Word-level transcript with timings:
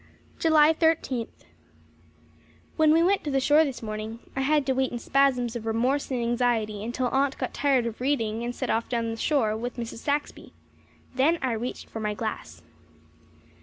July 0.39 0.73
Thirteenth. 0.73 1.45
When 2.75 2.91
we 2.91 3.03
went 3.03 3.23
to 3.23 3.29
the 3.29 3.39
shore 3.39 3.63
this 3.63 3.83
morning 3.83 4.17
I 4.35 4.41
had 4.41 4.65
to 4.65 4.73
wait 4.73 4.91
in 4.91 4.97
spasms 4.97 5.55
of 5.55 5.67
remorse 5.67 6.09
and 6.09 6.19
anxiety 6.19 6.83
until 6.83 7.05
Aunt 7.09 7.37
got 7.37 7.53
tired 7.53 7.85
of 7.85 8.01
reading 8.01 8.41
and 8.43 8.55
set 8.55 8.71
off 8.71 8.91
along 8.91 9.11
the 9.11 9.17
shore 9.17 9.55
with 9.55 9.77
Mrs. 9.77 9.97
Saxby. 9.99 10.53
Then 11.13 11.37
I 11.43 11.51
reached 11.51 11.87
for 11.87 11.99
my 11.99 12.15
glass. 12.15 12.63